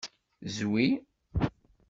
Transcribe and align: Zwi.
Zwi. 0.55 0.85